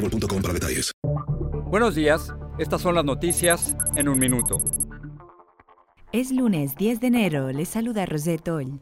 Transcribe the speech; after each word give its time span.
boostmobile.com 0.00 0.42
para 0.42 0.54
detalles. 0.54 0.92
Buenos 1.66 1.94
días, 1.94 2.34
estas 2.58 2.80
son 2.82 2.94
las 2.94 3.04
noticias 3.04 3.76
en 3.96 4.08
un 4.08 4.18
minuto. 4.18 4.58
Es 6.12 6.32
lunes 6.32 6.74
10 6.76 7.00
de 7.00 7.06
enero, 7.06 7.52
les 7.52 7.68
saluda 7.68 8.06
Rosette 8.06 8.48
Oll. 8.48 8.80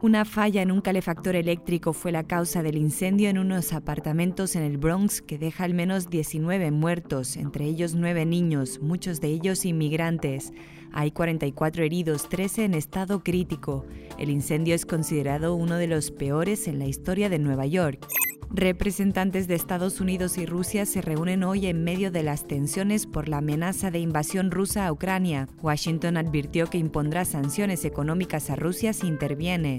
Una 0.00 0.24
falla 0.24 0.62
en 0.62 0.70
un 0.70 0.80
calefactor 0.80 1.34
eléctrico 1.34 1.92
fue 1.92 2.12
la 2.12 2.24
causa 2.24 2.62
del 2.62 2.76
incendio 2.76 3.28
en 3.30 3.38
unos 3.38 3.72
apartamentos 3.72 4.54
en 4.54 4.62
el 4.62 4.78
Bronx 4.78 5.20
que 5.22 5.38
deja 5.38 5.64
al 5.64 5.74
menos 5.74 6.08
19 6.08 6.70
muertos, 6.70 7.36
entre 7.36 7.64
ellos 7.64 7.94
9 7.94 8.24
niños, 8.24 8.80
muchos 8.80 9.20
de 9.20 9.28
ellos 9.28 9.64
inmigrantes. 9.64 10.52
Hay 10.92 11.10
44 11.10 11.82
heridos, 11.82 12.28
13 12.28 12.64
en 12.64 12.74
estado 12.74 13.24
crítico. 13.24 13.86
El 14.18 14.30
incendio 14.30 14.74
es 14.74 14.86
considerado 14.86 15.54
uno 15.54 15.76
de 15.76 15.88
los 15.88 16.12
peores 16.12 16.68
en 16.68 16.78
la 16.78 16.86
historia 16.86 17.28
de 17.28 17.40
Nueva 17.40 17.66
York. 17.66 18.06
Representantes 18.50 19.46
de 19.46 19.54
Estados 19.54 20.00
Unidos 20.00 20.38
y 20.38 20.46
Rusia 20.46 20.86
se 20.86 21.02
reúnen 21.02 21.42
hoy 21.42 21.66
en 21.66 21.84
medio 21.84 22.10
de 22.10 22.22
las 22.22 22.46
tensiones 22.46 23.06
por 23.06 23.28
la 23.28 23.38
amenaza 23.38 23.90
de 23.90 23.98
invasión 23.98 24.50
rusa 24.50 24.86
a 24.86 24.92
Ucrania. 24.92 25.48
Washington 25.60 26.16
advirtió 26.16 26.66
que 26.66 26.78
impondrá 26.78 27.26
sanciones 27.26 27.84
económicas 27.84 28.48
a 28.48 28.56
Rusia 28.56 28.94
si 28.94 29.06
interviene. 29.06 29.78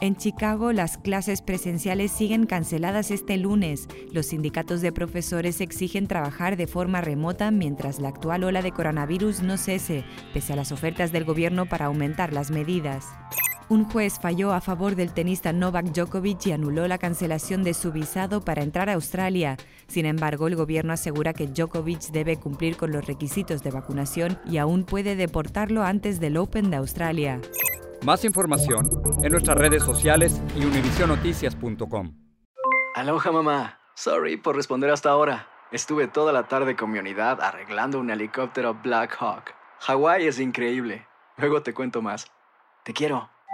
En 0.00 0.16
Chicago, 0.16 0.72
las 0.72 0.96
clases 0.96 1.42
presenciales 1.42 2.12
siguen 2.12 2.46
canceladas 2.46 3.10
este 3.10 3.36
lunes. 3.36 3.88
Los 4.12 4.26
sindicatos 4.26 4.80
de 4.80 4.92
profesores 4.92 5.60
exigen 5.60 6.06
trabajar 6.06 6.56
de 6.56 6.68
forma 6.68 7.00
remota 7.00 7.50
mientras 7.50 7.98
la 7.98 8.10
actual 8.10 8.44
ola 8.44 8.62
de 8.62 8.70
coronavirus 8.70 9.42
no 9.42 9.56
cese, 9.56 10.04
pese 10.32 10.52
a 10.52 10.56
las 10.56 10.70
ofertas 10.72 11.10
del 11.10 11.24
gobierno 11.24 11.66
para 11.66 11.86
aumentar 11.86 12.32
las 12.32 12.50
medidas. 12.52 13.06
Un 13.70 13.84
juez 13.84 14.18
falló 14.18 14.54
a 14.54 14.62
favor 14.62 14.96
del 14.96 15.12
tenista 15.12 15.52
Novak 15.52 15.92
Djokovic 15.92 16.46
y 16.46 16.52
anuló 16.52 16.88
la 16.88 16.96
cancelación 16.96 17.62
de 17.62 17.74
su 17.74 17.92
visado 17.92 18.40
para 18.40 18.62
entrar 18.62 18.88
a 18.88 18.94
Australia. 18.94 19.58
Sin 19.88 20.06
embargo, 20.06 20.46
el 20.46 20.56
gobierno 20.56 20.94
asegura 20.94 21.34
que 21.34 21.48
Djokovic 21.48 22.10
debe 22.10 22.38
cumplir 22.38 22.78
con 22.78 22.92
los 22.92 23.06
requisitos 23.06 23.62
de 23.62 23.70
vacunación 23.70 24.38
y 24.46 24.56
aún 24.56 24.84
puede 24.84 25.16
deportarlo 25.16 25.82
antes 25.82 26.18
del 26.18 26.38
Open 26.38 26.70
de 26.70 26.78
Australia. 26.78 27.42
Más 28.02 28.24
información 28.24 28.88
en 29.22 29.32
nuestras 29.32 29.58
redes 29.58 29.82
sociales 29.82 30.40
y 30.56 30.64
univisionoticias.com. 30.64 32.14
Aloha 32.94 33.32
mamá. 33.32 33.80
Sorry 33.94 34.38
por 34.38 34.56
responder 34.56 34.90
hasta 34.90 35.10
ahora. 35.10 35.46
Estuve 35.72 36.08
toda 36.08 36.32
la 36.32 36.48
tarde 36.48 36.74
con 36.74 36.90
mi 36.90 36.98
unidad 36.98 37.42
arreglando 37.42 38.00
un 38.00 38.08
helicóptero 38.08 38.78
Black 38.82 39.14
Hawk. 39.20 39.52
Hawái 39.80 40.26
es 40.26 40.40
increíble. 40.40 41.06
Luego 41.36 41.62
te 41.62 41.74
cuento 41.74 42.00
más. 42.00 42.30
Te 42.82 42.94
quiero. 42.94 43.28